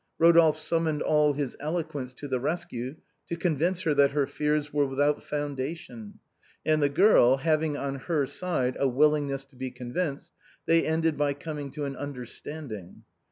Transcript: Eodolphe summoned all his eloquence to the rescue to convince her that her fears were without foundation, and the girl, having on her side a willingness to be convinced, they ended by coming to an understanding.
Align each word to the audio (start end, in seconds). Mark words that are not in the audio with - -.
Eodolphe 0.19 0.57
summoned 0.57 1.03
all 1.03 1.33
his 1.33 1.55
eloquence 1.59 2.15
to 2.15 2.27
the 2.27 2.39
rescue 2.39 2.95
to 3.29 3.35
convince 3.35 3.81
her 3.81 3.93
that 3.93 4.13
her 4.13 4.25
fears 4.25 4.73
were 4.73 4.87
without 4.87 5.21
foundation, 5.21 6.17
and 6.65 6.81
the 6.81 6.89
girl, 6.89 7.37
having 7.37 7.77
on 7.77 7.93
her 7.93 8.25
side 8.25 8.75
a 8.79 8.87
willingness 8.87 9.45
to 9.45 9.55
be 9.55 9.69
convinced, 9.69 10.33
they 10.65 10.87
ended 10.87 11.19
by 11.19 11.35
coming 11.35 11.69
to 11.69 11.85
an 11.85 11.95
understanding. 11.95 13.03